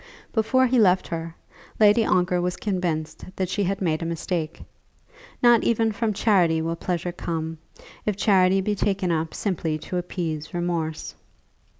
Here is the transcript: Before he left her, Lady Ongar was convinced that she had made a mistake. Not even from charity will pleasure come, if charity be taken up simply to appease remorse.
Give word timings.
Before 0.33 0.65
he 0.65 0.79
left 0.79 1.07
her, 1.09 1.35
Lady 1.79 2.03
Ongar 2.03 2.41
was 2.41 2.55
convinced 2.55 3.23
that 3.35 3.49
she 3.49 3.63
had 3.65 3.83
made 3.83 4.01
a 4.01 4.05
mistake. 4.07 4.63
Not 5.43 5.63
even 5.63 5.91
from 5.91 6.11
charity 6.11 6.59
will 6.59 6.75
pleasure 6.75 7.11
come, 7.11 7.59
if 8.03 8.15
charity 8.17 8.61
be 8.61 8.73
taken 8.73 9.11
up 9.11 9.35
simply 9.35 9.77
to 9.77 9.97
appease 9.97 10.55
remorse. 10.55 11.13